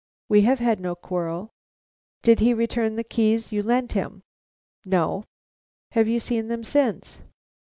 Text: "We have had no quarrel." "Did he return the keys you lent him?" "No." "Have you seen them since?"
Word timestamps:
"We 0.29 0.41
have 0.41 0.57
had 0.57 0.79
no 0.79 0.95
quarrel." 0.95 1.51
"Did 2.23 2.39
he 2.39 2.55
return 2.55 2.95
the 2.95 3.03
keys 3.03 3.51
you 3.51 3.61
lent 3.61 3.91
him?" 3.91 4.23
"No." 4.83 5.25
"Have 5.91 6.07
you 6.07 6.19
seen 6.19 6.47
them 6.47 6.63
since?" 6.63 7.21